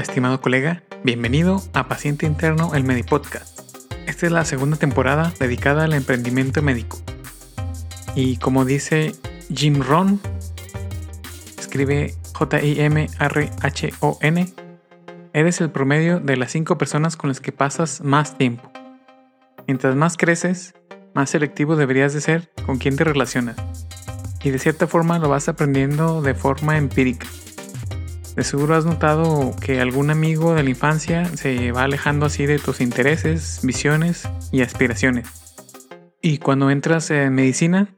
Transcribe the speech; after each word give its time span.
Estimado 0.00 0.40
colega, 0.40 0.82
bienvenido 1.04 1.62
a 1.74 1.86
Paciente 1.86 2.24
Interno, 2.26 2.74
el 2.74 2.82
Medipodcast. 2.82 3.60
Esta 4.06 4.26
es 4.26 4.32
la 4.32 4.44
segunda 4.44 4.76
temporada 4.76 5.32
dedicada 5.38 5.84
al 5.84 5.92
emprendimiento 5.92 6.62
médico. 6.62 6.98
Y 8.14 8.38
como 8.38 8.64
dice 8.64 9.14
Jim 9.54 9.82
Ron, 9.82 10.18
escribe 11.58 12.14
J-I-M-R-H-O-N, 12.34 12.88
eres 15.34 15.60
el 15.60 15.70
promedio 15.70 16.20
de 16.20 16.36
las 16.36 16.52
cinco 16.52 16.78
personas 16.78 17.16
con 17.16 17.28
las 17.28 17.40
que 17.40 17.52
pasas 17.52 18.00
más 18.00 18.38
tiempo. 18.38 18.72
Mientras 19.66 19.94
más 19.94 20.16
creces, 20.16 20.74
más 21.14 21.30
selectivo 21.30 21.76
deberías 21.76 22.14
de 22.14 22.22
ser 22.22 22.50
con 22.66 22.78
quien 22.78 22.96
te 22.96 23.04
relacionas. 23.04 23.56
Y 24.42 24.50
de 24.50 24.58
cierta 24.58 24.86
forma 24.86 25.18
lo 25.18 25.28
vas 25.28 25.48
aprendiendo 25.48 26.22
de 26.22 26.34
forma 26.34 26.76
empírica. 26.78 27.26
De 28.36 28.44
seguro 28.44 28.74
has 28.74 28.86
notado 28.86 29.54
que 29.60 29.80
algún 29.80 30.10
amigo 30.10 30.54
de 30.54 30.62
la 30.62 30.70
infancia 30.70 31.26
se 31.36 31.70
va 31.72 31.82
alejando 31.82 32.26
así 32.26 32.46
de 32.46 32.58
tus 32.58 32.80
intereses, 32.80 33.60
visiones 33.62 34.28
y 34.50 34.62
aspiraciones. 34.62 35.28
Y 36.22 36.38
cuando 36.38 36.70
entras 36.70 37.10
en 37.10 37.34
medicina, 37.34 37.88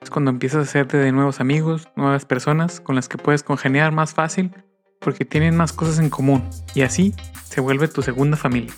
es 0.00 0.08
cuando 0.08 0.30
empiezas 0.30 0.60
a 0.60 0.62
hacerte 0.62 0.96
de 0.96 1.12
nuevos 1.12 1.40
amigos, 1.40 1.88
nuevas 1.96 2.24
personas 2.24 2.80
con 2.80 2.94
las 2.94 3.08
que 3.08 3.18
puedes 3.18 3.42
congeniar 3.42 3.92
más 3.92 4.14
fácil 4.14 4.52
porque 5.00 5.24
tienen 5.24 5.56
más 5.56 5.72
cosas 5.72 5.98
en 5.98 6.10
común 6.10 6.48
y 6.74 6.82
así 6.82 7.14
se 7.44 7.60
vuelve 7.60 7.88
tu 7.88 8.02
segunda 8.02 8.36
familia. 8.36 8.72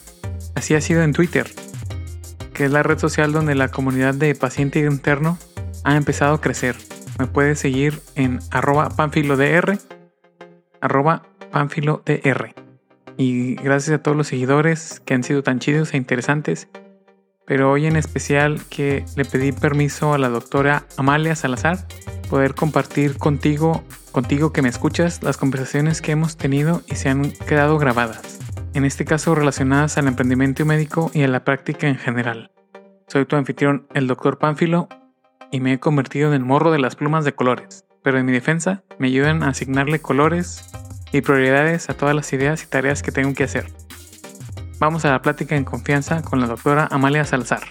Así 0.54 0.74
ha 0.74 0.80
sido 0.80 1.02
en 1.02 1.12
Twitter, 1.12 1.46
que 2.54 2.64
es 2.64 2.72
la 2.72 2.82
red 2.82 2.98
social 2.98 3.32
donde 3.32 3.54
la 3.54 3.68
comunidad 3.68 4.14
de 4.14 4.34
paciente 4.34 4.80
interno 4.80 5.38
ha 5.84 5.96
empezado 5.96 6.34
a 6.34 6.40
crecer. 6.40 6.76
Me 7.18 7.26
puedes 7.26 7.58
seguir 7.58 8.00
en 8.14 8.40
arroba 8.50 8.88
panfilodr, 8.90 9.78
arroba 10.80 11.22
panfilodr. 11.50 12.54
Y 13.16 13.56
gracias 13.56 13.98
a 13.98 14.02
todos 14.02 14.16
los 14.16 14.28
seguidores 14.28 15.00
que 15.04 15.14
han 15.14 15.24
sido 15.24 15.42
tan 15.42 15.58
chidos 15.58 15.92
e 15.92 15.96
interesantes. 15.96 16.68
Pero 17.46 17.72
hoy 17.72 17.86
en 17.86 17.96
especial 17.96 18.60
que 18.68 19.04
le 19.16 19.24
pedí 19.24 19.52
permiso 19.52 20.12
a 20.12 20.18
la 20.18 20.28
doctora 20.28 20.84
Amalia 20.96 21.34
Salazar 21.34 21.78
poder 22.28 22.54
compartir 22.54 23.16
contigo, 23.16 23.82
contigo 24.12 24.52
que 24.52 24.62
me 24.62 24.68
escuchas, 24.68 25.22
las 25.22 25.36
conversaciones 25.38 26.02
que 26.02 26.12
hemos 26.12 26.36
tenido 26.36 26.82
y 26.86 26.96
se 26.96 27.08
han 27.08 27.30
quedado 27.30 27.78
grabadas. 27.78 28.38
En 28.74 28.84
este 28.84 29.04
caso 29.04 29.34
relacionadas 29.34 29.96
al 29.96 30.08
emprendimiento 30.08 30.64
médico 30.64 31.10
y 31.14 31.22
a 31.22 31.28
la 31.28 31.42
práctica 31.42 31.88
en 31.88 31.96
general. 31.96 32.50
Soy 33.06 33.24
tu 33.24 33.36
anfitrión, 33.36 33.86
el 33.94 34.06
doctor 34.06 34.38
Pánfilo, 34.38 34.88
y 35.50 35.60
me 35.60 35.72
he 35.72 35.80
convertido 35.80 36.28
en 36.28 36.34
el 36.34 36.44
morro 36.44 36.70
de 36.70 36.78
las 36.78 36.94
plumas 36.94 37.24
de 37.24 37.32
colores. 37.32 37.87
Pero 38.02 38.18
en 38.18 38.26
mi 38.26 38.32
defensa 38.32 38.82
me 38.98 39.08
ayudan 39.08 39.42
a 39.42 39.48
asignarle 39.48 40.00
colores 40.00 40.64
y 41.12 41.20
prioridades 41.20 41.90
a 41.90 41.94
todas 41.94 42.14
las 42.14 42.32
ideas 42.32 42.62
y 42.62 42.66
tareas 42.66 43.02
que 43.02 43.12
tengo 43.12 43.34
que 43.34 43.44
hacer. 43.44 43.66
Vamos 44.78 45.04
a 45.04 45.10
la 45.10 45.22
plática 45.22 45.56
en 45.56 45.64
confianza 45.64 46.22
con 46.22 46.40
la 46.40 46.46
doctora 46.46 46.86
Amalia 46.90 47.24
Salazar. 47.24 47.62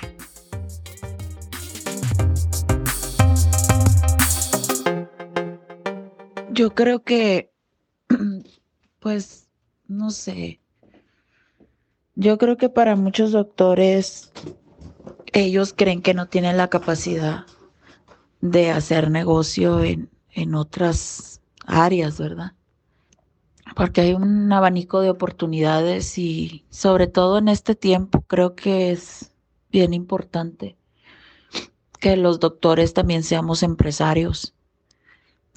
Yo 6.52 6.74
creo 6.74 7.04
que, 7.04 7.52
pues, 9.00 9.48
no 9.88 10.10
sé. 10.10 10.60
Yo 12.16 12.38
creo 12.38 12.58
que 12.58 12.68
para 12.68 12.96
muchos 12.96 13.32
doctores, 13.32 14.34
ellos 15.34 15.74
creen 15.78 16.02
que 16.02 16.16
no 16.16 16.28
tienen 16.28 16.58
la 16.58 16.68
capacidad 16.68 17.46
de 18.42 18.72
hacer 18.72 19.12
negocio 19.12 19.84
en, 19.84 20.10
en 20.38 20.56
otras 20.56 21.42
áreas, 21.66 22.18
¿verdad? 22.18 22.54
Porque 23.76 24.02
hay 24.02 24.14
un 24.14 24.52
abanico 24.52 25.02
de 25.02 25.10
oportunidades 25.10 26.18
y 26.18 26.66
sobre 26.70 27.08
todo 27.08 27.38
en 27.38 27.50
este 27.50 27.76
tiempo 27.76 28.22
creo 28.28 28.56
que 28.56 28.92
es 28.92 29.32
bien 29.72 29.94
importante 29.94 30.78
que 32.00 32.16
los 32.16 32.40
doctores 32.40 32.94
también 32.94 33.24
seamos 33.24 33.64
empresarios 33.64 34.54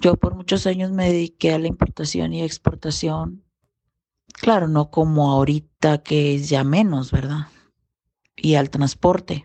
yo 0.01 0.17
por 0.17 0.35
muchos 0.35 0.67
años 0.67 0.91
me 0.91 1.13
dediqué 1.13 1.53
a 1.53 1.59
la 1.59 1.67
importación 1.67 2.33
y 2.33 2.43
exportación. 2.43 3.45
Claro, 4.33 4.67
no 4.67 4.91
como 4.91 5.31
ahorita 5.31 6.03
que 6.03 6.35
es 6.35 6.49
ya 6.49 6.65
menos, 6.65 7.11
¿verdad? 7.11 7.49
Y 8.35 8.55
al 8.55 8.71
transporte. 8.71 9.45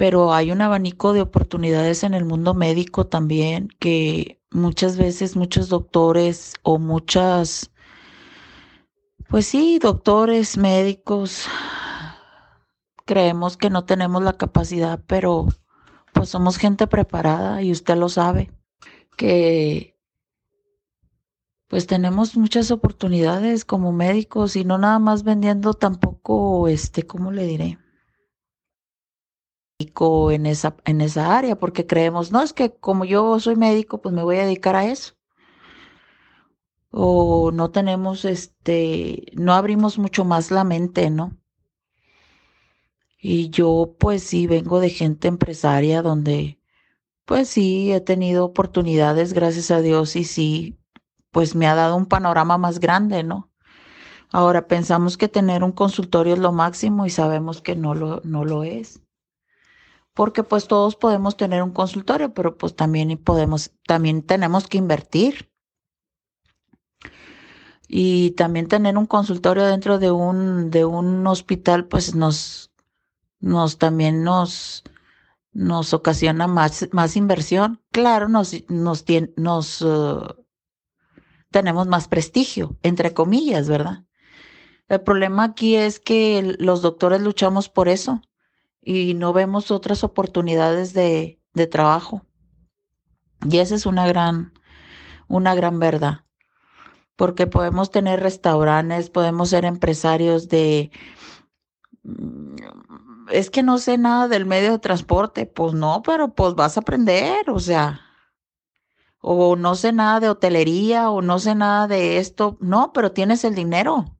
Pero 0.00 0.32
hay 0.32 0.50
un 0.50 0.62
abanico 0.62 1.12
de 1.12 1.20
oportunidades 1.20 2.04
en 2.04 2.14
el 2.14 2.24
mundo 2.24 2.54
médico 2.54 3.06
también 3.06 3.68
que 3.78 4.40
muchas 4.50 4.96
veces 4.96 5.36
muchos 5.36 5.68
doctores 5.68 6.54
o 6.62 6.78
muchas, 6.78 7.70
pues 9.28 9.44
sí, 9.44 9.78
doctores, 9.78 10.56
médicos, 10.56 11.44
creemos 13.04 13.58
que 13.58 13.68
no 13.68 13.84
tenemos 13.84 14.22
la 14.22 14.38
capacidad, 14.38 15.04
pero 15.06 15.48
pues 16.14 16.30
somos 16.30 16.56
gente 16.56 16.86
preparada 16.86 17.60
y 17.60 17.70
usted 17.70 17.98
lo 17.98 18.08
sabe 18.08 18.50
que 19.18 19.98
pues 21.68 21.86
tenemos 21.86 22.38
muchas 22.38 22.70
oportunidades 22.70 23.66
como 23.66 23.92
médicos 23.92 24.56
y 24.56 24.64
no 24.64 24.78
nada 24.78 24.98
más 24.98 25.24
vendiendo 25.24 25.74
tampoco, 25.74 26.68
este, 26.68 27.06
¿cómo 27.06 27.32
le 27.32 27.44
diré? 27.44 27.78
En 30.30 30.46
esa, 30.46 30.76
en 30.84 31.00
esa 31.00 31.36
área, 31.36 31.56
porque 31.56 31.86
creemos, 31.86 32.32
no, 32.32 32.42
es 32.42 32.52
que 32.52 32.74
como 32.76 33.04
yo 33.04 33.38
soy 33.40 33.56
médico, 33.56 34.00
pues 34.02 34.14
me 34.14 34.22
voy 34.22 34.36
a 34.38 34.44
dedicar 34.44 34.76
a 34.76 34.86
eso. 34.86 35.14
O 36.90 37.50
no 37.52 37.70
tenemos, 37.70 38.24
este, 38.24 39.26
no 39.34 39.54
abrimos 39.54 39.98
mucho 39.98 40.24
más 40.24 40.50
la 40.50 40.64
mente, 40.64 41.10
¿no? 41.10 41.36
Y 43.20 43.50
yo, 43.50 43.94
pues 43.98 44.22
sí, 44.24 44.46
vengo 44.46 44.80
de 44.80 44.90
gente 44.90 45.28
empresaria 45.28 46.02
donde 46.02 46.60
pues 47.30 47.48
sí, 47.48 47.92
he 47.92 48.00
tenido 48.00 48.44
oportunidades, 48.44 49.34
gracias 49.34 49.70
a 49.70 49.80
Dios, 49.80 50.16
y 50.16 50.24
sí, 50.24 50.80
pues 51.30 51.54
me 51.54 51.68
ha 51.68 51.76
dado 51.76 51.96
un 51.96 52.06
panorama 52.06 52.58
más 52.58 52.80
grande, 52.80 53.22
¿no? 53.22 53.52
Ahora 54.32 54.66
pensamos 54.66 55.16
que 55.16 55.28
tener 55.28 55.62
un 55.64 55.72
consultorio 55.72 56.34
es 56.34 56.40
lo 56.40 56.52
máximo 56.52 57.06
y 57.06 57.10
sabemos 57.10 57.62
que 57.62 57.76
no 57.76 57.94
lo, 57.94 58.20
no 58.24 58.44
lo 58.44 58.64
es. 58.64 59.02
Porque 60.20 60.42
pues 60.42 60.68
todos 60.68 60.96
podemos 60.96 61.38
tener 61.38 61.62
un 61.62 61.70
consultorio, 61.70 62.34
pero 62.34 62.58
pues 62.58 62.76
también 62.76 63.16
podemos, 63.16 63.70
también 63.86 64.20
tenemos 64.20 64.66
que 64.68 64.76
invertir. 64.76 65.50
Y 67.88 68.32
también 68.32 68.68
tener 68.68 68.98
un 68.98 69.06
consultorio 69.06 69.64
dentro 69.64 69.98
de 69.98 70.10
un, 70.10 70.70
de 70.70 70.84
un 70.84 71.26
hospital, 71.26 71.86
pues 71.86 72.14
nos, 72.14 72.70
nos 73.38 73.78
también 73.78 74.22
nos, 74.22 74.84
nos 75.52 75.94
ocasiona 75.94 76.46
más, 76.46 76.90
más 76.92 77.16
inversión, 77.16 77.82
claro, 77.90 78.28
nos, 78.28 78.52
nos, 78.68 79.06
nos 79.38 79.80
uh, 79.80 80.34
tenemos 81.50 81.86
más 81.86 82.08
prestigio, 82.08 82.76
entre 82.82 83.14
comillas, 83.14 83.70
¿verdad? 83.70 84.04
El 84.86 85.00
problema 85.00 85.44
aquí 85.44 85.76
es 85.76 85.98
que 85.98 86.56
los 86.58 86.82
doctores 86.82 87.22
luchamos 87.22 87.70
por 87.70 87.88
eso 87.88 88.20
y 88.82 89.14
no 89.14 89.32
vemos 89.32 89.70
otras 89.70 90.04
oportunidades 90.04 90.92
de, 90.92 91.40
de 91.54 91.66
trabajo. 91.66 92.22
Y 93.48 93.58
esa 93.58 93.74
es 93.74 93.86
una 93.86 94.06
gran, 94.06 94.52
una 95.28 95.54
gran 95.54 95.78
verdad. 95.78 96.24
Porque 97.16 97.46
podemos 97.46 97.90
tener 97.90 98.20
restaurantes, 98.20 99.10
podemos 99.10 99.50
ser 99.50 99.64
empresarios 99.64 100.48
de 100.48 100.90
es 103.30 103.50
que 103.50 103.62
no 103.62 103.78
sé 103.78 103.98
nada 103.98 104.28
del 104.28 104.46
medio 104.46 104.72
de 104.72 104.78
transporte. 104.78 105.46
Pues 105.46 105.74
no, 105.74 106.02
pero 106.02 106.34
pues 106.34 106.54
vas 106.54 106.76
a 106.76 106.80
aprender, 106.80 107.50
o 107.50 107.60
sea, 107.60 108.00
o 109.20 109.56
no 109.56 109.74
sé 109.74 109.92
nada 109.92 110.20
de 110.20 110.28
hotelería, 110.30 111.10
o 111.10 111.22
no 111.22 111.38
sé 111.38 111.54
nada 111.54 111.86
de 111.88 112.18
esto. 112.18 112.56
No, 112.60 112.92
pero 112.92 113.12
tienes 113.12 113.44
el 113.44 113.54
dinero 113.54 114.16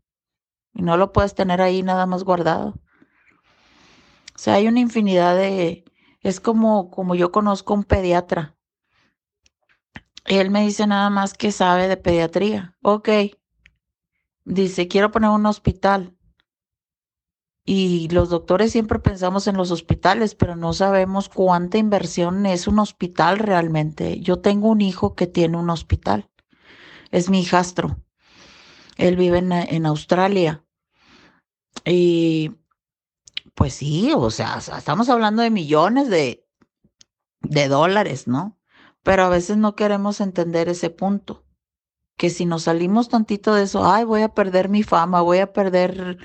y 0.75 0.83
no 0.83 0.97
lo 0.97 1.13
puedes 1.13 1.35
tener 1.35 1.61
ahí 1.63 1.83
nada 1.83 2.07
más 2.07 2.25
guardado. 2.25 2.75
O 4.35 4.39
sea, 4.39 4.55
hay 4.55 4.69
una 4.69 4.81
infinidad 4.81 5.37
de, 5.37 5.85
es 6.21 6.41
como, 6.41 6.91
como 6.91 7.15
yo 7.15 7.33
conozco 7.33 7.75
un 7.75 7.85
pediatra. 7.85 8.57
Él 10.25 10.51
me 10.51 10.63
dice 10.63 10.87
nada 10.87 11.11
más 11.11 11.35
que 11.35 11.53
sabe 11.53 11.89
de 11.89 11.97
pediatría. 11.97 12.77
Ok. 12.83 13.09
Dice, 14.45 14.89
quiero 14.89 15.11
poner 15.11 15.31
un 15.31 15.47
hospital. 15.47 16.17
Y 17.65 18.09
los 18.09 18.31
doctores 18.31 18.73
siempre 18.73 18.99
pensamos 18.99 19.47
en 19.47 19.57
los 19.57 19.71
hospitales, 19.71 20.35
pero 20.35 20.57
no 20.57 20.73
sabemos 20.73 21.29
cuánta 21.29 21.79
inversión 21.79 22.47
es 22.47 22.67
un 22.67 22.79
hospital 22.79 23.39
realmente. 23.39 24.21
Yo 24.21 24.41
tengo 24.41 24.69
un 24.69 24.81
hijo 24.81 25.15
que 25.15 25.27
tiene 25.27 25.57
un 25.57 25.71
hospital. 25.71 26.31
Es 27.11 27.31
mi 27.31 27.41
hijastro. 27.41 28.03
Él 28.97 29.17
vive 29.17 29.39
en, 29.39 29.87
Australia. 29.87 30.65
Y 31.85 32.53
pues 33.55 33.75
sí, 33.75 34.13
o 34.15 34.31
sea, 34.31 34.59
estamos 34.59 35.09
hablando 35.09 35.43
de 35.43 35.51
millones 35.51 36.09
de, 36.09 36.47
de 37.41 37.69
dólares, 37.69 38.27
¿no? 38.29 38.59
Pero 39.03 39.25
a 39.25 39.29
veces 39.29 39.57
no 39.57 39.75
queremos 39.77 40.21
entender 40.21 40.69
ese 40.69 40.91
punto, 40.91 41.45
que 42.17 42.31
si 42.31 42.45
nos 42.47 42.65
salimos 42.65 43.09
tantito 43.09 43.55
de 43.55 43.65
eso, 43.65 43.85
ay, 43.91 44.05
voy 44.05 44.23
a 44.23 44.35
perder 44.35 44.69
mi 44.69 44.83
fama, 44.83 45.23
voy 45.23 45.39
a 45.39 45.53
perder, 45.53 46.19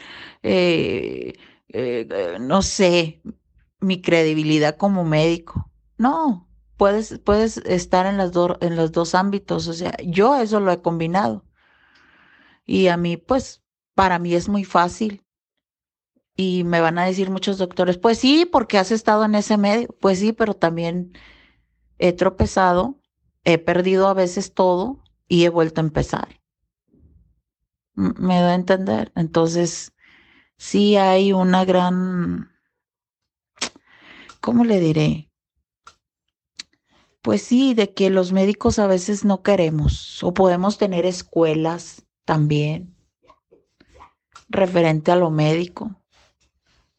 eh, 0.44 1.34
eh, 1.70 2.38
no 2.42 2.62
sé, 2.62 3.22
mi 3.80 4.02
credibilidad 4.02 4.78
como 4.78 5.04
médico. 5.06 5.72
No, 5.98 6.50
puedes, 6.78 7.20
puedes 7.20 7.58
estar 7.58 8.06
en, 8.06 8.18
las 8.18 8.32
en 8.62 8.76
los 8.76 8.92
dos 8.92 9.16
ámbitos. 9.16 9.68
O 9.68 9.74
sea, 9.74 9.96
yo 10.06 10.36
eso 10.38 10.60
lo 10.60 10.72
he 10.72 10.82
combinado. 10.82 11.46
Y 12.66 12.88
a 12.88 12.98
mí, 12.98 13.18
pues, 13.18 13.64
para 13.94 14.20
mí 14.20 14.34
es 14.36 14.50
muy 14.50 14.66
fácil. 14.66 15.25
Y 16.36 16.64
me 16.66 16.82
van 16.82 16.98
a 16.98 17.06
decir 17.06 17.30
muchos 17.30 17.58
doctores, 17.58 17.98
pues 17.98 18.20
sí, 18.20 18.46
porque 18.46 18.78
has 18.78 18.92
estado 18.92 19.24
en 19.24 19.36
ese 19.36 19.58
medio. 19.58 19.88
Pues 20.00 20.20
sí, 20.20 20.34
pero 20.34 20.54
también 20.54 21.14
he 21.98 22.12
tropezado, 22.12 23.00
he 23.46 23.58
perdido 23.58 24.08
a 24.08 24.14
veces 24.14 24.54
todo 24.54 25.02
y 25.28 25.46
he 25.46 25.50
vuelto 25.50 25.80
a 25.80 25.86
empezar. 25.86 26.42
Me 27.94 28.42
da 28.42 28.52
a 28.52 28.56
entender. 28.56 29.14
Entonces, 29.16 29.94
sí 30.58 30.98
hay 30.98 31.32
una 31.32 31.64
gran, 31.64 32.52
¿cómo 34.42 34.66
le 34.66 34.80
diré? 34.80 35.32
Pues 37.22 37.42
sí, 37.42 37.74
de 37.74 37.94
que 37.94 38.10
los 38.10 38.34
médicos 38.34 38.78
a 38.78 38.88
veces 38.88 39.26
no 39.26 39.42
queremos 39.42 40.24
o 40.24 40.34
podemos 40.34 40.78
tener 40.78 41.06
escuelas 41.06 42.06
también 42.24 42.96
referente 44.50 45.12
a 45.12 45.16
lo 45.16 45.32
médico. 45.32 46.05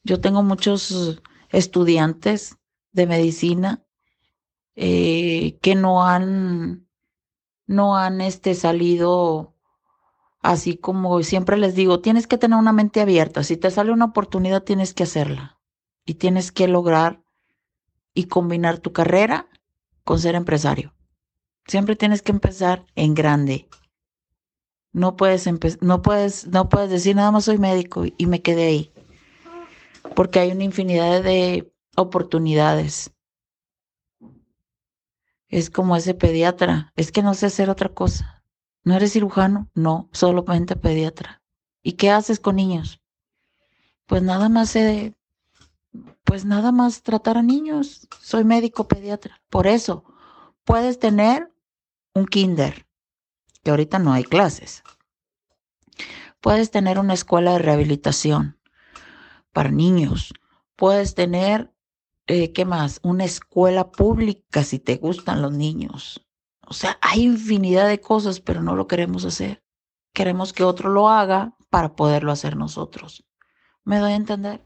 Yo 0.07 0.21
tengo 0.21 0.45
muchos 0.45 1.21
estudiantes 1.51 2.59
de 2.93 3.09
medicina 3.09 3.85
eh, 4.77 5.59
que 5.61 5.75
no 5.75 6.07
han, 6.07 6.87
no 7.67 7.97
han 7.97 8.21
este, 8.21 8.55
salido 8.55 9.57
así 10.43 10.77
como 10.77 11.21
siempre 11.25 11.57
les 11.57 11.75
digo, 11.75 11.99
tienes 11.99 12.29
que 12.29 12.39
tener 12.39 12.57
una 12.57 12.73
mente 12.73 13.01
abierta. 13.01 13.43
Si 13.43 13.57
te 13.57 13.69
sale 13.73 13.91
una 13.91 14.05
oportunidad, 14.05 14.63
tienes 14.63 14.95
que 14.95 15.03
hacerla 15.03 15.59
y 16.05 16.15
tienes 16.15 16.53
que 16.53 16.69
lograr 16.69 17.25
y 18.15 18.27
combinar 18.27 18.79
tu 18.79 18.93
carrera 18.93 19.49
con 20.05 20.21
ser 20.21 20.37
empresario. 20.37 20.95
Siempre 21.67 21.97
tienes 21.97 22.23
que 22.23 22.31
empezar 22.31 22.87
en 22.95 23.15
grande. 23.15 23.69
No 24.93 25.17
puedes, 25.17 25.49
no 25.83 26.01
puedes, 26.01 26.47
no 26.47 26.69
puedes 26.69 26.91
decir 26.91 27.17
nada 27.17 27.33
más 27.33 27.47
soy 27.47 27.59
médico 27.59 28.05
y 28.17 28.27
me 28.27 28.41
quedé 28.41 28.67
ahí 28.67 28.93
porque 30.15 30.41
hay 30.41 30.53
una 30.53 30.65
infinidad 30.65 31.23
de 31.23 31.73
oportunidades. 31.97 33.13
Es 35.49 35.71
como 35.71 35.97
ese 35.97 36.15
pediatra, 36.15 36.93
es 36.97 37.13
que 37.13 37.23
no 37.23 37.35
sé 37.35 37.47
hacer 37.47 37.71
otra 37.71 37.89
cosa. 37.89 38.43
¿No 38.85 38.95
eres 38.95 39.13
cirujano? 39.13 39.69
No, 39.75 40.09
solamente 40.13 40.77
pediatra. 40.77 41.43
¿Y 41.83 41.93
qué 41.93 42.11
haces 42.11 42.41
con 42.41 42.57
niños? 42.57 43.01
Pues 44.07 44.23
nada 44.23 44.49
más 44.49 44.77
pues 46.25 46.45
nada 46.45 46.73
más 46.73 47.03
tratar 47.03 47.39
a 47.39 47.43
niños. 47.43 48.09
Soy 48.21 48.45
médico 48.45 48.89
pediatra. 48.89 49.41
Por 49.49 49.67
eso, 49.67 50.05
puedes 50.65 50.99
tener 50.99 51.53
un 52.15 52.27
kinder, 52.27 52.87
que 53.63 53.71
ahorita 53.71 53.99
no 53.99 54.13
hay 54.13 54.25
clases. 54.25 54.83
Puedes 56.41 56.71
tener 56.71 56.99
una 56.99 57.15
escuela 57.15 57.53
de 57.53 57.59
rehabilitación 57.61 58.56
para 59.57 59.71
niños. 59.71 60.35
Puedes 60.77 61.15
tener, 61.15 61.73
eh, 62.27 62.53
¿qué 62.53 62.67
más? 62.67 63.01
Una 63.03 63.25
escuela 63.25 63.91
pública 63.91 64.63
si 64.63 64.79
te 64.79 64.97
gustan 64.97 65.41
los 65.41 65.51
niños. 65.51 66.29
O 66.67 66.75
sea, 66.75 66.99
hay 67.01 67.23
infinidad 67.23 67.89
de 67.89 67.99
cosas, 67.99 68.41
pero 68.41 68.61
no 68.61 68.77
lo 68.77 68.87
queremos 68.87 69.25
hacer. 69.25 69.65
Queremos 70.13 70.53
que 70.53 70.63
otro 70.63 70.91
lo 70.91 71.09
haga 71.09 71.57
para 71.71 71.97
poderlo 71.97 72.33
hacer 72.33 72.55
nosotros. 72.55 73.25
¿Me 73.83 73.97
doy 73.97 74.13
a 74.13 74.17
entender? 74.17 74.63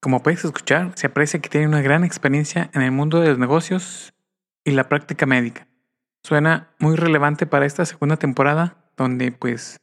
Como 0.00 0.22
puedes 0.22 0.44
escuchar, 0.44 0.92
se 0.94 1.08
aprecia 1.08 1.40
que 1.40 1.48
tiene 1.48 1.66
una 1.66 1.82
gran 1.82 2.04
experiencia 2.04 2.70
en 2.74 2.82
el 2.82 2.92
mundo 2.92 3.18
de 3.18 3.30
los 3.30 3.38
negocios 3.40 4.14
y 4.62 4.70
la 4.70 4.88
práctica 4.88 5.26
médica. 5.26 5.66
Suena 6.22 6.76
muy 6.78 6.94
relevante 6.94 7.44
para 7.46 7.66
esta 7.66 7.84
segunda 7.84 8.18
temporada, 8.18 8.92
donde 8.96 9.32
pues 9.32 9.80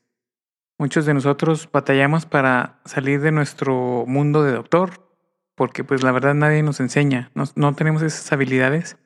Muchos 0.77 1.06
de 1.06 1.13
nosotros 1.13 1.69
batallamos 1.72 2.25
para 2.25 2.81
salir 2.86 3.22
de 3.22 3.31
nuestro 3.31 4.06
mundo 4.07 4.44
de 4.44 4.51
doctor, 4.51 5.10
porque 5.56 5.83
pues 5.83 6.04
la 6.04 6.12
verdad 6.12 6.33
nadie 6.33 6.63
nos 6.63 6.81
enseña, 6.81 7.31
no, 7.33 7.74
tenemos 7.75 8.01
esas 8.01 8.31
habilidades 8.33 8.98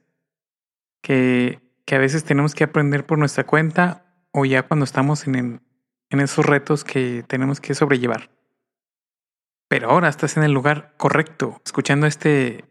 que, 1.03 1.61
que, 1.85 1.95
a 1.95 1.99
veces 1.99 2.23
tenemos 2.23 2.55
que 2.55 2.63
aprender 2.63 3.05
por 3.05 3.19
nuestra 3.19 3.45
cuenta 3.45 4.05
o 4.31 4.45
ya 4.45 4.63
cuando 4.63 4.83
estamos 4.83 5.27
en, 5.27 5.61
en 6.09 6.19
esos 6.19 6.45
retos 6.45 6.83
que 6.83 7.23
tenemos 7.27 7.61
que 7.61 7.75
sobrellevar. 7.75 8.31
Pero 9.67 9.91
ahora 9.91 10.09
estás 10.09 10.37
en 10.37 10.43
el 10.43 10.51
lugar 10.51 10.95
correcto, 10.97 11.61
escuchando 11.63 12.07
este 12.07 12.65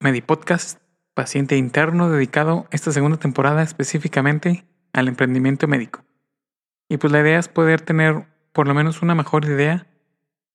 Medipodcast, 0.00 0.80
paciente 1.12 1.56
interno 1.56 2.10
dedicado 2.10 2.66
esta 2.70 2.90
segunda 2.90 3.18
temporada 3.18 3.62
específicamente 3.62 4.66
al 4.94 5.08
emprendimiento 5.08 5.68
médico. 5.68 6.04
Y 6.88 6.98
pues 6.98 7.12
la 7.12 7.20
idea 7.20 7.38
es 7.38 7.48
poder 7.48 7.80
tener 7.80 8.26
por 8.52 8.68
lo 8.68 8.74
menos 8.74 9.02
una 9.02 9.14
mejor 9.14 9.44
idea 9.44 9.86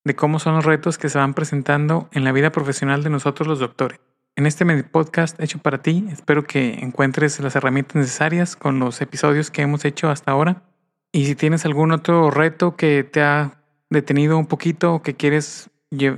de 0.04 0.16
cómo 0.16 0.40
son 0.40 0.56
los 0.56 0.66
retos 0.66 0.98
que 0.98 1.10
se 1.10 1.18
van 1.18 1.34
presentando 1.34 2.10
en 2.12 2.24
la 2.24 2.32
vida 2.32 2.52
profesional 2.52 3.04
de 3.04 3.10
nosotros 3.10 3.48
los 3.48 3.60
doctores. 3.60 4.00
En 4.36 4.46
este 4.46 4.66
podcast 4.84 5.40
hecho 5.42 5.60
para 5.60 5.82
ti, 5.82 6.08
espero 6.10 6.44
que 6.44 6.76
encuentres 6.76 7.40
las 7.42 7.56
herramientas 7.56 7.96
necesarias 7.96 8.56
con 8.56 8.80
los 8.80 9.02
episodios 9.02 9.52
que 9.52 9.64
hemos 9.64 9.84
hecho 9.84 10.10
hasta 10.10 10.32
ahora. 10.32 10.64
Y 11.12 11.26
si 11.26 11.36
tienes 11.36 11.66
algún 11.66 11.92
otro 11.92 12.32
reto 12.32 12.78
que 12.78 13.04
te 13.04 13.22
ha 13.22 13.62
detenido 13.90 14.38
un 14.38 14.46
poquito 14.46 15.02
que 15.02 15.16
quieres 15.16 15.70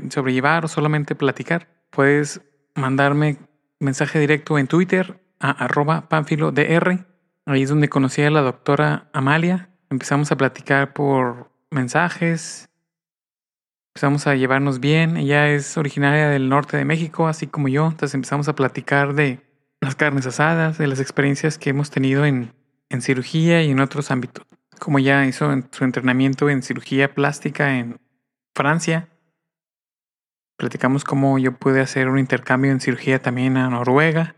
sobrellevar 0.09 0.65
o 0.65 0.67
solamente 0.67 1.15
platicar, 1.15 1.67
puedes 1.89 2.41
mandarme 2.75 3.37
mensaje 3.79 4.19
directo 4.19 4.59
en 4.59 4.67
Twitter 4.67 5.19
a 5.39 5.49
arroba. 5.49 6.07
Ahí 7.47 7.63
es 7.63 7.69
donde 7.69 7.89
conocí 7.89 8.21
a 8.21 8.29
la 8.29 8.41
doctora 8.41 9.09
Amalia, 9.13 9.70
Empezamos 9.91 10.31
a 10.31 10.37
platicar 10.37 10.93
por 10.93 11.51
mensajes. 11.69 12.69
Empezamos 13.89 14.25
a 14.25 14.35
llevarnos 14.35 14.79
bien. 14.79 15.17
Ella 15.17 15.49
es 15.49 15.75
originaria 15.75 16.29
del 16.29 16.47
norte 16.47 16.77
de 16.77 16.85
México, 16.85 17.27
así 17.27 17.45
como 17.45 17.67
yo. 17.67 17.87
Entonces 17.87 18.15
empezamos 18.15 18.47
a 18.47 18.55
platicar 18.55 19.13
de 19.13 19.41
las 19.81 19.95
carnes 19.95 20.25
asadas, 20.25 20.77
de 20.77 20.87
las 20.87 21.01
experiencias 21.01 21.57
que 21.57 21.71
hemos 21.71 21.91
tenido 21.91 22.25
en, 22.25 22.53
en 22.87 23.01
cirugía 23.01 23.63
y 23.63 23.71
en 23.71 23.81
otros 23.81 24.11
ámbitos. 24.11 24.45
Como 24.79 24.97
ella 24.97 25.25
hizo 25.25 25.51
su 25.71 25.83
entrenamiento 25.83 26.49
en 26.49 26.63
cirugía 26.63 27.13
plástica 27.13 27.77
en 27.77 27.99
Francia. 28.55 29.09
Platicamos 30.55 31.03
cómo 31.03 31.37
yo 31.37 31.51
pude 31.57 31.81
hacer 31.81 32.07
un 32.07 32.17
intercambio 32.17 32.71
en 32.71 32.79
cirugía 32.79 33.21
también 33.21 33.57
a 33.57 33.69
Noruega. 33.69 34.35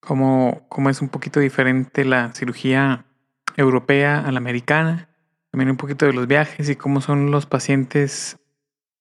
Cómo, 0.00 0.66
cómo 0.68 0.90
es 0.90 1.00
un 1.00 1.08
poquito 1.08 1.40
diferente 1.40 2.04
la 2.04 2.34
cirugía 2.34 3.06
europea 3.56 4.20
a 4.20 4.32
la 4.32 4.38
americana, 4.38 5.08
también 5.50 5.70
un 5.70 5.76
poquito 5.76 6.06
de 6.06 6.12
los 6.12 6.26
viajes 6.26 6.68
y 6.68 6.76
cómo 6.76 7.00
son 7.00 7.30
los 7.30 7.46
pacientes, 7.46 8.38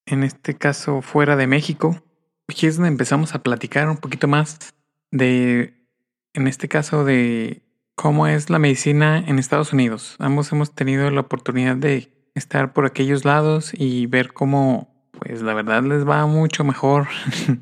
en 0.05 0.23
este 0.23 0.57
caso 0.57 1.01
fuera 1.01 1.35
de 1.35 1.47
México. 1.47 2.03
Aquí 2.47 2.67
es 2.67 2.75
donde 2.75 2.89
empezamos 2.89 3.33
a 3.33 3.43
platicar 3.43 3.89
un 3.89 3.97
poquito 3.97 4.27
más 4.27 4.73
de, 5.11 5.87
en 6.33 6.47
este 6.47 6.67
caso, 6.67 7.05
de 7.05 7.61
cómo 7.95 8.27
es 8.27 8.49
la 8.49 8.59
medicina 8.59 9.23
en 9.25 9.39
Estados 9.39 9.73
Unidos. 9.73 10.15
Ambos 10.19 10.51
hemos 10.51 10.73
tenido 10.73 11.09
la 11.11 11.21
oportunidad 11.21 11.75
de 11.75 12.11
estar 12.35 12.73
por 12.73 12.85
aquellos 12.85 13.25
lados 13.25 13.71
y 13.73 14.05
ver 14.07 14.33
cómo, 14.33 15.09
pues 15.11 15.41
la 15.41 15.53
verdad 15.53 15.83
les 15.83 16.07
va 16.07 16.25
mucho 16.25 16.63
mejor 16.63 17.07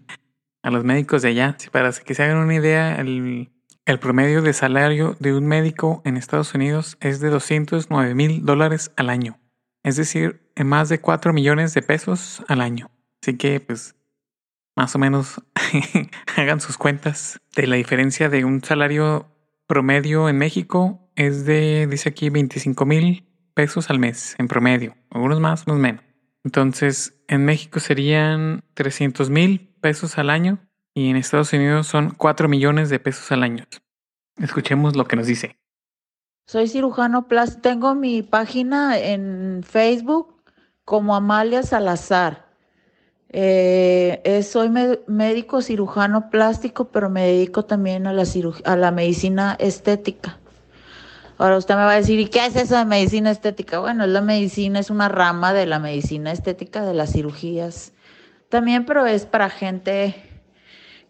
a 0.64 0.72
los 0.72 0.84
médicos 0.84 1.22
de 1.22 1.30
allá. 1.30 1.58
Para 1.72 1.92
que 1.92 2.16
se 2.16 2.24
hagan 2.24 2.38
una 2.38 2.56
idea, 2.56 2.96
el 2.96 3.50
el 3.90 3.98
promedio 3.98 4.44
de 4.44 4.54
salario 4.54 5.18
de 5.20 5.34
un 5.36 5.48
médico 5.48 6.04
en 6.06 6.16
Estados 6.16 6.54
Unidos 6.54 6.96
es 7.02 7.20
de 7.22 7.32
209 7.32 8.14
mil 8.14 8.46
dólares 8.46 8.92
al 8.98 9.10
año, 9.10 9.40
es 9.82 9.96
decir, 9.96 10.48
en 10.56 10.68
más 10.68 10.90
de 10.90 11.00
4 11.00 11.34
millones 11.34 11.74
de 11.74 11.82
pesos 11.82 12.44
al 12.48 12.62
año. 12.62 12.92
Así 13.20 13.36
que, 13.36 13.60
pues, 13.60 13.96
más 14.76 14.94
o 14.94 15.00
menos 15.00 15.42
hagan 16.38 16.62
sus 16.62 16.78
cuentas 16.78 17.40
de 17.56 17.66
la 17.66 17.78
diferencia 17.78 18.30
de 18.30 18.46
un 18.46 18.64
salario 18.64 19.36
promedio 19.66 20.30
en 20.30 20.38
México 20.38 21.12
es 21.16 21.46
de, 21.46 21.88
dice 21.90 22.10
aquí, 22.10 22.30
25 22.30 22.86
mil 22.86 23.28
pesos 23.56 23.90
al 23.90 23.98
mes 23.98 24.36
en 24.38 24.48
promedio, 24.48 24.96
algunos 25.10 25.40
más, 25.40 25.66
unos 25.66 25.80
menos. 25.80 26.04
Entonces, 26.44 27.20
en 27.28 27.44
México 27.44 27.80
serían 27.80 28.62
300 28.76 29.32
mil 29.32 29.76
pesos 29.82 30.20
al 30.20 30.30
año 30.30 30.60
y 31.00 31.10
en 31.10 31.16
Estados 31.16 31.54
Unidos 31.54 31.88
son 31.88 32.12
4 32.12 32.50
millones 32.50 32.90
de 32.90 33.00
pesos 33.00 33.32
al 33.32 33.44
año. 33.44 33.66
Escuchemos 34.38 34.98
lo 34.98 35.06
que 35.06 35.16
nos 35.16 35.28
dice. 35.28 35.58
Soy 36.46 36.68
cirujano 36.68 37.30
plástico. 37.30 37.62
Tengo 37.62 37.96
mi 37.96 38.22
página 38.22 38.98
en 38.98 39.64
Facebook 39.66 40.44
como 40.84 41.16
Amalia 41.16 41.64
Salazar. 41.64 42.50
Eh, 43.30 44.44
soy 44.46 44.70
médico 45.08 45.62
cirujano 45.62 46.30
plástico, 46.30 46.90
pero 46.90 47.10
me 47.10 47.26
dedico 47.28 47.64
también 47.64 48.06
a 48.06 48.12
la, 48.12 48.26
a 48.66 48.76
la 48.76 48.92
medicina 48.92 49.56
estética. 49.58 50.38
Ahora 51.38 51.58
usted 51.58 51.76
me 51.76 51.84
va 51.84 51.94
a 51.94 51.96
decir, 51.96 52.20
¿y 52.20 52.28
qué 52.28 52.46
es 52.46 52.58
eso 52.58 52.76
de 52.76 52.84
medicina 52.84 53.32
estética? 53.32 53.80
Bueno, 53.80 54.06
la 54.06 54.20
medicina, 54.20 54.80
es 54.80 54.90
una 54.90 55.08
rama 55.08 55.54
de 55.54 55.66
la 55.66 55.80
medicina 55.80 56.34
estética, 56.34 56.84
de 56.84 56.94
las 56.94 57.14
cirugías 57.14 57.94
también, 58.50 58.84
pero 58.84 59.06
es 59.06 59.26
para 59.26 59.50
gente 59.50 60.29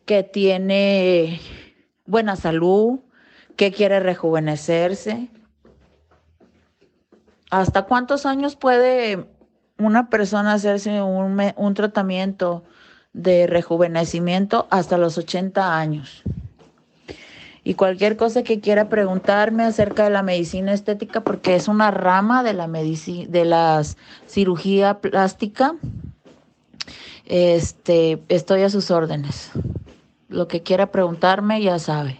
que 0.09 0.23
tiene 0.23 1.39
buena 2.07 2.35
salud, 2.35 2.97
que 3.55 3.71
quiere 3.71 3.99
rejuvenecerse. 3.99 5.29
¿Hasta 7.51 7.83
cuántos 7.83 8.25
años 8.25 8.55
puede 8.55 9.27
una 9.77 10.09
persona 10.09 10.53
hacerse 10.53 11.03
un, 11.03 11.39
un 11.55 11.73
tratamiento 11.75 12.63
de 13.13 13.45
rejuvenecimiento? 13.45 14.65
Hasta 14.71 14.97
los 14.97 15.15
80 15.19 15.77
años. 15.77 16.23
Y 17.63 17.75
cualquier 17.75 18.17
cosa 18.17 18.41
que 18.41 18.59
quiera 18.59 18.89
preguntarme 18.89 19.63
acerca 19.63 20.05
de 20.05 20.09
la 20.09 20.23
medicina 20.23 20.73
estética, 20.73 21.21
porque 21.21 21.53
es 21.53 21.67
una 21.67 21.91
rama 21.91 22.41
de 22.41 22.53
la, 22.53 22.67
de 22.67 23.45
la 23.45 23.83
cirugía 24.25 25.01
plástica, 25.01 25.75
este, 27.27 28.23
estoy 28.27 28.63
a 28.63 28.71
sus 28.71 28.89
órdenes. 28.89 29.51
Lo 30.29 30.47
que 30.47 30.61
quiera 30.61 30.91
preguntarme, 30.91 31.61
ya 31.61 31.79
sabe. 31.79 32.19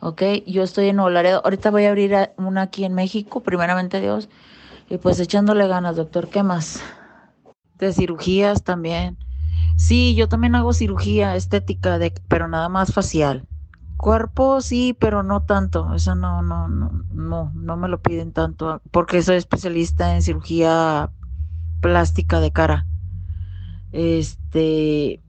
Ok, 0.00 0.22
yo 0.46 0.62
estoy 0.62 0.88
en 0.88 0.96
Nuevo 0.96 1.10
Laredo. 1.10 1.40
Ahorita 1.44 1.70
voy 1.70 1.84
a 1.84 1.90
abrir 1.90 2.14
una 2.36 2.62
aquí 2.62 2.84
en 2.84 2.94
México, 2.94 3.40
primeramente 3.42 4.00
Dios. 4.00 4.28
Y 4.90 4.98
pues 4.98 5.18
echándole 5.20 5.66
ganas, 5.68 5.96
doctor. 5.96 6.28
¿Qué 6.28 6.42
más? 6.42 6.82
De 7.78 7.92
cirugías 7.92 8.64
también. 8.64 9.16
Sí, 9.76 10.14
yo 10.16 10.28
también 10.28 10.56
hago 10.56 10.72
cirugía 10.72 11.36
estética, 11.36 11.98
de, 11.98 12.12
pero 12.28 12.48
nada 12.48 12.68
más 12.68 12.92
facial. 12.92 13.46
Cuerpo 13.96 14.60
sí, 14.60 14.96
pero 14.98 15.22
no 15.22 15.42
tanto. 15.42 15.94
Eso 15.94 16.14
no, 16.16 16.42
no, 16.42 16.68
no, 16.68 17.04
no, 17.12 17.52
no 17.54 17.76
me 17.76 17.88
lo 17.88 18.00
piden 18.00 18.32
tanto. 18.32 18.80
Porque 18.90 19.22
soy 19.22 19.36
especialista 19.36 20.14
en 20.14 20.22
cirugía 20.22 21.10
plástica 21.80 22.40
de 22.40 22.52
cara. 22.52 22.86
Este, 23.92 25.22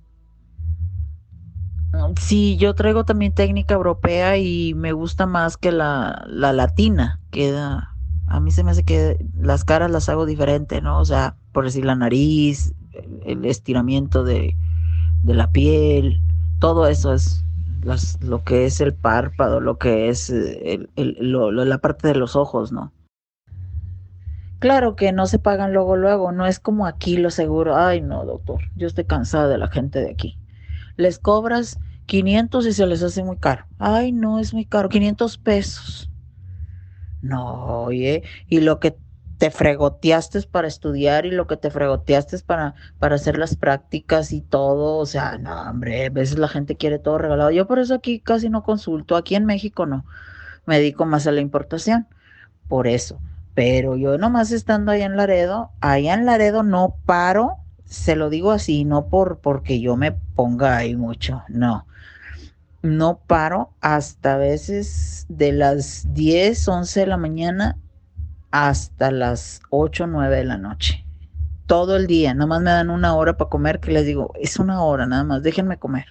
sí, 2.19 2.57
yo 2.57 2.75
traigo 2.75 3.03
también 3.03 3.33
técnica 3.33 3.73
europea 3.73 4.37
y 4.37 4.73
me 4.73 4.91
gusta 4.91 5.25
más 5.25 5.57
que 5.57 5.71
la, 5.71 6.25
la 6.27 6.53
latina. 6.53 7.19
Queda, 7.31 7.95
a 8.27 8.39
mí 8.39 8.51
se 8.51 8.63
me 8.63 8.71
hace 8.71 8.83
que 8.83 9.25
las 9.37 9.63
caras 9.63 9.91
las 9.91 10.09
hago 10.09 10.25
diferente, 10.25 10.81
¿no? 10.81 10.99
O 10.99 11.05
sea, 11.05 11.35
por 11.51 11.65
decir 11.65 11.85
la 11.85 11.95
nariz, 11.95 12.73
el 13.25 13.45
estiramiento 13.45 14.23
de, 14.23 14.55
de 15.23 15.33
la 15.33 15.51
piel, 15.51 16.21
todo 16.59 16.87
eso 16.87 17.13
es 17.13 17.43
las, 17.83 18.21
lo 18.21 18.43
que 18.43 18.65
es 18.65 18.81
el 18.81 18.93
párpado, 18.93 19.59
lo 19.59 19.77
que 19.77 20.09
es 20.09 20.29
el, 20.29 20.89
lo, 20.95 21.51
la 21.51 21.77
parte 21.77 22.07
de 22.07 22.15
los 22.15 22.35
ojos, 22.35 22.71
¿no? 22.71 22.91
Claro 24.59 24.97
que 24.97 25.13
no 25.13 25.25
se 25.25 25.39
pagan 25.39 25.71
luego, 25.71 25.95
luego, 25.95 26.31
no 26.33 26.45
es 26.45 26.59
como 26.59 26.85
aquí 26.85 27.15
lo 27.15 27.29
seguro. 27.29 27.77
Ay, 27.77 28.01
no, 28.01 28.25
doctor, 28.25 28.59
yo 28.75 28.87
estoy 28.87 29.05
cansada 29.05 29.47
de 29.47 29.57
la 29.57 29.69
gente 29.69 29.99
de 29.99 30.11
aquí. 30.11 30.38
Les 30.99 31.17
cobras 31.19 31.79
500 32.05 32.65
y 32.65 32.73
se 32.73 32.85
les 32.85 33.01
hace 33.03 33.23
muy 33.23 33.37
caro. 33.37 33.65
Ay, 33.77 34.11
no, 34.11 34.39
es 34.39 34.53
muy 34.53 34.65
caro, 34.65 34.89
500 34.89 35.37
pesos. 35.37 36.09
No, 37.21 37.83
oye, 37.83 38.23
y 38.47 38.59
lo 38.59 38.79
que 38.79 38.97
te 39.37 39.51
fregoteaste 39.51 40.41
para 40.43 40.67
estudiar 40.67 41.25
y 41.25 41.31
lo 41.31 41.47
que 41.47 41.55
te 41.55 41.71
fregoteaste 41.71 42.39
para, 42.39 42.75
para 42.97 43.15
hacer 43.15 43.37
las 43.37 43.55
prácticas 43.55 44.33
y 44.33 44.41
todo, 44.41 44.97
o 44.97 45.05
sea, 45.05 45.37
no, 45.37 45.69
hombre, 45.69 46.07
a 46.07 46.09
veces 46.09 46.37
la 46.37 46.47
gente 46.49 46.75
quiere 46.75 46.99
todo 46.99 47.17
regalado. 47.17 47.51
Yo 47.51 47.65
por 47.65 47.79
eso 47.79 47.93
aquí 47.95 48.19
casi 48.19 48.49
no 48.49 48.63
consulto, 48.63 49.15
aquí 49.15 49.35
en 49.35 49.45
México 49.45 49.85
no, 49.85 50.05
me 50.65 50.77
dedico 50.79 51.05
más 51.05 51.27
a 51.27 51.31
la 51.31 51.41
importación, 51.41 52.07
por 52.67 52.87
eso 52.87 53.19
pero 53.59 53.97
yo 53.97 54.17
nomás 54.17 54.53
estando 54.53 54.93
allá 54.93 55.05
en 55.05 55.17
Laredo, 55.17 55.71
allá 55.81 56.13
en 56.13 56.25
Laredo 56.25 56.63
no 56.63 56.95
paro, 57.05 57.57
se 57.89 58.15
lo 58.15 58.29
digo 58.29 58.51
así, 58.51 58.85
no 58.85 59.07
por 59.07 59.39
porque 59.39 59.81
yo 59.81 59.97
me 59.97 60.11
ponga 60.11 60.77
ahí 60.77 60.95
mucho, 60.95 61.43
no. 61.49 61.87
No 62.83 63.19
paro 63.25 63.73
hasta 63.81 64.37
veces 64.37 65.25
de 65.27 65.51
las 65.51 66.13
10, 66.13 66.67
11 66.67 66.99
de 67.01 67.07
la 67.07 67.17
mañana 67.17 67.77
hasta 68.51 69.11
las 69.11 69.61
8, 69.71 70.05
9 70.05 70.37
de 70.37 70.45
la 70.45 70.57
noche. 70.57 71.03
Todo 71.65 71.97
el 71.97 72.05
día, 72.05 72.35
nomás 72.35 72.61
me 72.61 72.69
dan 72.69 72.91
una 72.91 73.15
hora 73.15 73.37
para 73.37 73.49
comer, 73.49 73.79
que 73.79 73.91
les 73.91 74.05
digo, 74.05 74.33
es 74.39 74.59
una 74.59 74.83
hora 74.83 75.07
nada 75.07 75.23
más, 75.23 75.41
déjenme 75.41 75.77
comer. 75.77 76.05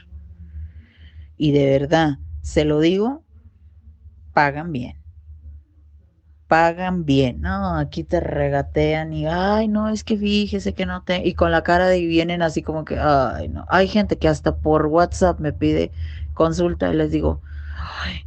Y 1.37 1.53
de 1.53 1.79
verdad, 1.79 2.19
se 2.43 2.65
lo 2.65 2.81
digo, 2.81 3.23
pagan 4.33 4.73
bien 4.73 4.98
pagan 6.49 7.05
bien, 7.05 7.41
no, 7.43 7.77
aquí 7.79 8.05
te 8.05 8.21
regatean 8.21 9.13
y, 9.13 9.27
ay, 9.27 9.69
no, 9.69 9.89
es 9.91 10.05
que 10.05 10.17
fíjese 10.19 10.75
que 10.75 10.87
no 10.87 11.05
te, 11.05 11.27
y 11.27 11.35
con 11.35 11.53
la 11.53 11.63
cara 11.63 11.87
de 11.89 12.01
vienen 12.07 12.43
así 12.43 12.63
como 12.63 12.85
que, 12.85 12.99
ay, 12.99 13.49
no, 13.49 13.67
hay 13.69 13.89
gente 13.89 14.19
que 14.19 14.29
hasta 14.29 14.59
por 14.61 14.87
WhatsApp 14.87 15.41
me 15.41 15.53
pide 15.53 15.93
consulta 16.35 16.91
y 16.93 16.97
les 16.97 17.11
digo, 17.13 17.43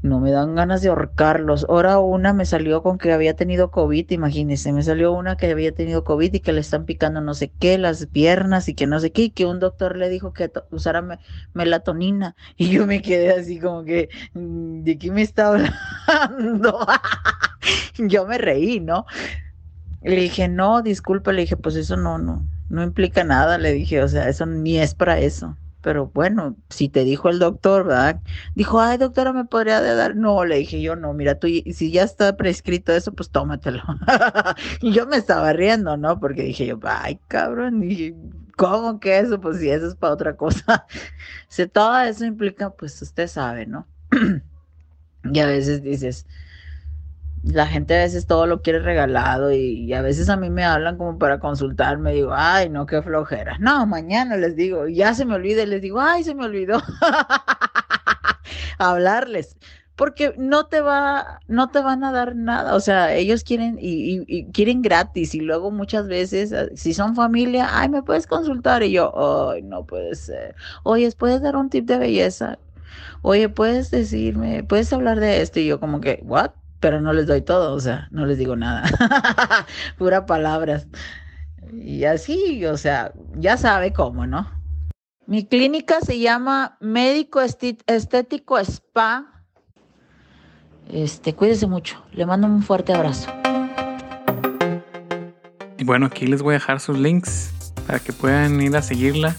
no 0.01 0.20
me 0.20 0.31
dan 0.31 0.55
ganas 0.55 0.81
de 0.81 0.89
ahorcarlos. 0.89 1.65
Ahora 1.70 2.00
una 2.00 2.34
me 2.34 2.46
salió 2.46 2.81
con 2.84 2.98
que 2.98 3.12
había 3.12 3.36
tenido 3.36 3.72
COVID, 3.72 4.10
imagínense, 4.12 4.74
me 4.74 4.84
salió 4.84 5.12
una 5.13 5.38
que 5.38 5.51
había 5.51 5.72
tenido 5.74 6.03
COVID 6.03 6.34
y 6.34 6.39
que 6.39 6.53
le 6.53 6.62
están 6.62 6.86
picando 6.86 7.22
no 7.22 7.34
sé 7.34 7.51
qué, 7.60 7.77
las 7.77 8.05
piernas 8.08 8.67
y 8.70 8.74
que 8.74 8.88
no 8.88 9.00
sé 9.00 9.12
qué, 9.12 9.24
y 9.24 9.29
que 9.31 9.46
un 9.46 9.60
doctor 9.60 9.98
le 9.98 10.10
dijo 10.10 10.34
que 10.34 10.51
usara 10.72 11.20
melatonina. 11.53 12.36
Y 12.58 12.70
yo 12.70 12.86
me 12.86 13.01
quedé 13.01 13.31
así 13.31 13.60
como 13.60 13.84
que, 13.84 14.10
mm, 14.34 14.84
¿de 14.84 14.98
qué 14.98 15.12
me 15.12 15.22
está 15.24 15.48
hablando? 15.48 16.88
yo 17.98 18.27
me 18.27 18.38
reí, 18.38 18.79
¿no? 18.79 19.05
Le 20.03 20.15
dije, 20.15 20.48
no, 20.48 20.81
disculpe, 20.81 21.34
le 21.34 21.41
dije, 21.41 21.58
pues 21.58 21.75
eso 21.75 21.98
no, 21.98 22.17
no, 22.17 22.46
no 22.70 22.84
implica 22.84 23.24
nada, 23.24 23.58
le 23.58 23.74
dije, 23.74 24.01
o 24.03 24.08
sea, 24.08 24.29
eso 24.29 24.46
ni 24.46 24.79
es 24.79 24.96
para 24.96 25.20
eso 25.20 25.58
pero 25.81 26.11
bueno, 26.13 26.55
si 26.69 26.89
te 26.89 27.03
dijo 27.03 27.29
el 27.29 27.39
doctor, 27.39 27.85
¿verdad? 27.85 28.21
Dijo, 28.55 28.79
ay, 28.79 28.97
doctora, 28.97 29.33
¿me 29.33 29.45
podría 29.45 29.81
dar? 29.81 30.15
No, 30.15 30.45
le 30.45 30.57
dije 30.57 30.81
yo, 30.81 30.95
no, 30.95 31.13
mira, 31.13 31.39
tú, 31.39 31.47
si 31.47 31.91
ya 31.91 32.03
está 32.03 32.38
prescrito 32.38 32.93
eso, 32.93 33.13
pues 33.13 33.29
tómatelo. 33.31 33.83
y 34.81 34.93
yo 34.93 35.07
me 35.07 35.17
estaba 35.17 35.53
riendo, 35.53 35.97
¿no? 35.97 36.19
Porque 36.19 36.43
dije 36.43 36.67
yo, 36.67 36.79
ay, 36.83 37.19
cabrón, 37.27 37.83
y 37.83 38.13
¿cómo 38.57 39.00
que 39.00 39.19
eso? 39.19 39.41
Pues 39.41 39.59
si 39.59 39.69
eso 39.69 39.88
es 39.88 39.95
para 39.95 40.13
otra 40.13 40.35
cosa. 40.35 40.85
si 41.47 41.67
todo 41.67 42.00
eso 42.01 42.25
implica, 42.25 42.69
pues 42.69 43.01
usted 43.01 43.27
sabe, 43.27 43.65
¿no? 43.65 43.88
y 45.23 45.39
a 45.39 45.45
veces 45.47 45.81
dices, 45.81 46.27
la 47.43 47.65
gente 47.65 47.95
a 47.95 48.00
veces 48.03 48.27
todo 48.27 48.45
lo 48.45 48.62
quiere 48.62 48.79
regalado 48.79 49.51
y, 49.51 49.91
a 49.93 50.01
veces 50.01 50.29
a 50.29 50.38
mí 50.38 50.50
me 50.50 50.63
hablan 50.63 50.98
como 50.98 51.17
para 51.17 51.39
consultarme, 51.39 52.13
digo, 52.13 52.31
ay, 52.33 52.69
no, 52.69 52.86
qué 52.86 53.01
flojera. 53.01 53.57
No, 53.60 53.86
mañana 53.86 54.38
les 54.38 54.55
digo, 54.55 54.88
ya 54.88 55.13
se 55.13 55.25
me 55.25 55.36
olvida, 55.36 55.65
les 55.65 55.81
digo, 55.81 56.00
ay, 56.00 56.24
se 56.24 56.36
me 56.36 56.45
olvidó 56.45 56.81
hablarles, 58.77 59.57
porque 59.95 60.36
no 60.38 60.67
te 60.67 60.81
va, 60.81 61.39
no 61.48 61.69
te 61.69 61.81
van 61.81 62.03
a 62.03 62.12
dar 62.12 62.36
nada, 62.36 62.75
o 62.75 62.79
sea, 62.79 63.13
ellos 63.15 63.43
quieren 63.43 63.77
y, 63.79 64.24
y, 64.27 64.45
quieren 64.51 64.81
gratis 64.81 65.33
y 65.36 65.39
luego 65.41 65.71
muchas 65.71 66.07
veces, 66.07 66.53
ah, 66.53 66.67
si 66.75 66.93
son 66.93 67.15
familia, 67.15 67.69
ay, 67.71 67.89
me 67.89 68.03
puedes 68.03 68.27
consultar 68.27 68.83
y 68.83 68.91
yo, 68.91 69.50
ay, 69.51 69.63
no 69.63 69.86
puede 69.86 70.15
ser. 70.15 70.55
Oye, 70.83 71.12
¿puedes 71.12 71.41
dar 71.41 71.55
un 71.55 71.69
tip 71.69 71.86
de 71.86 71.98
belleza? 71.98 72.60
Oye, 73.24 73.50
¿puedes 73.50 73.91
decirme, 73.91 74.63
puedes 74.63 74.91
hablar 74.93 75.19
de 75.19 75.41
esto? 75.41 75.60
Y 75.60 75.67
yo 75.67 75.79
como 75.79 76.01
que, 76.01 76.19
¿what? 76.24 76.51
Pero 76.81 77.00
no 77.00 77.13
les 77.13 77.27
doy 77.27 77.41
todo, 77.41 77.73
o 77.73 77.79
sea, 77.79 78.07
no 78.11 78.25
les 78.25 78.38
digo 78.38 78.57
nada, 78.57 78.83
pura 79.97 80.25
palabras. 80.25 80.88
Y 81.71 82.03
así, 82.03 82.65
o 82.65 82.75
sea, 82.75 83.13
ya 83.35 83.55
sabe 83.55 83.93
cómo, 83.93 84.27
¿no? 84.27 84.51
Mi 85.27 85.45
clínica 85.45 86.01
se 86.01 86.19
llama 86.19 86.77
Médico 86.81 87.39
Estético 87.39 88.59
Spa. 88.59 89.45
Este, 90.89 91.33
cuídese 91.33 91.67
mucho. 91.67 92.03
Le 92.11 92.25
mando 92.25 92.47
un 92.47 92.63
fuerte 92.63 92.93
abrazo. 92.93 93.31
Y 95.77 95.83
bueno, 95.85 96.07
aquí 96.07 96.25
les 96.25 96.41
voy 96.41 96.55
a 96.55 96.57
dejar 96.57 96.79
sus 96.81 96.97
links 96.97 97.53
para 97.88 98.00
que 98.00 98.11
puedan 98.11 98.59
ir 98.59 98.75
a 98.75 98.81
seguirla. 98.81 99.35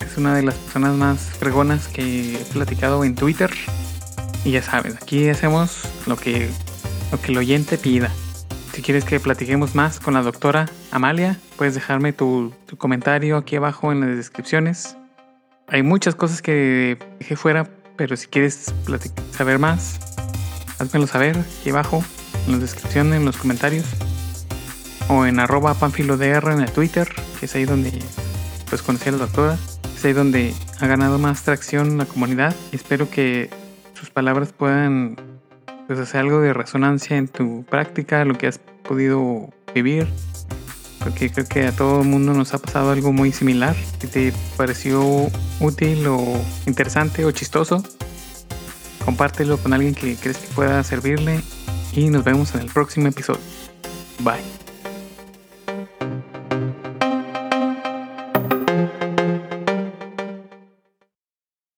Es 0.00 0.16
una 0.16 0.34
de 0.34 0.42
las 0.42 0.54
personas 0.54 0.94
más 0.94 1.20
fregonas 1.20 1.86
que 1.86 2.34
he 2.34 2.44
platicado 2.46 3.04
en 3.04 3.14
Twitter. 3.14 3.50
Y 4.44 4.52
ya 4.52 4.62
sabes, 4.62 4.96
aquí 4.96 5.28
hacemos 5.28 5.82
lo 6.06 6.16
que 6.16 6.50
lo 7.10 7.20
que 7.20 7.32
el 7.32 7.38
oyente 7.38 7.78
pida. 7.78 8.10
Si 8.72 8.82
quieres 8.82 9.04
que 9.04 9.18
platiquemos 9.18 9.74
más 9.74 9.98
con 9.98 10.14
la 10.14 10.22
doctora 10.22 10.68
Amalia, 10.92 11.38
puedes 11.56 11.74
dejarme 11.74 12.12
tu, 12.12 12.52
comentario 12.76 13.36
aquí 13.36 13.56
abajo 13.56 13.90
en 13.90 14.00
las 14.00 14.16
descripciones. 14.16 14.96
Hay 15.66 15.82
muchas 15.82 16.14
cosas 16.14 16.42
que 16.42 16.98
dejé 17.18 17.36
fuera, 17.36 17.68
pero 17.96 18.16
si 18.16 18.28
quieres 18.28 18.72
saber 19.32 19.58
más, 19.58 19.98
házmelo 20.78 21.06
saber 21.06 21.36
aquí 21.36 21.70
abajo 21.70 22.04
en 22.46 22.52
la 22.52 22.58
descripción, 22.58 23.12
en 23.12 23.24
los 23.24 23.36
comentarios. 23.36 23.84
O 25.08 25.24
en 25.26 25.40
arroba 25.40 25.74
panfilodr 25.74 26.52
en 26.52 26.60
el 26.60 26.70
Twitter, 26.70 27.08
que 27.40 27.46
es 27.46 27.54
ahí 27.54 27.64
donde 27.64 27.92
pues 28.68 28.82
conocí 28.82 29.08
a 29.08 29.12
la 29.12 29.18
doctora. 29.18 29.58
Es 29.96 30.04
ahí 30.04 30.12
donde 30.12 30.54
ha 30.78 30.86
ganado 30.86 31.18
más 31.18 31.42
tracción 31.42 31.98
la 31.98 32.04
comunidad. 32.04 32.54
Espero 32.70 33.10
que 33.10 33.50
sus 33.94 34.10
palabras 34.10 34.52
puedan 34.52 35.16
pues 35.88 35.98
hace 35.98 36.18
algo 36.18 36.40
de 36.40 36.52
resonancia 36.52 37.16
en 37.16 37.28
tu 37.28 37.64
práctica, 37.64 38.24
lo 38.26 38.36
que 38.36 38.46
has 38.46 38.58
podido 38.58 39.48
vivir. 39.74 40.06
Porque 40.98 41.30
creo 41.30 41.46
que 41.46 41.66
a 41.66 41.72
todo 41.72 42.02
el 42.02 42.08
mundo 42.08 42.34
nos 42.34 42.52
ha 42.52 42.58
pasado 42.58 42.90
algo 42.90 43.12
muy 43.12 43.32
similar. 43.32 43.74
Si 43.98 44.06
te 44.06 44.32
pareció 44.58 45.30
útil 45.60 46.06
o 46.06 46.22
interesante 46.66 47.24
o 47.24 47.30
chistoso, 47.30 47.82
compártelo 49.02 49.56
con 49.56 49.72
alguien 49.72 49.94
que 49.94 50.14
crees 50.16 50.36
que 50.36 50.48
pueda 50.48 50.84
servirle 50.84 51.40
y 51.94 52.10
nos 52.10 52.22
vemos 52.22 52.54
en 52.54 52.60
el 52.60 52.66
próximo 52.66 53.08
episodio. 53.08 53.40
Bye. 54.20 54.67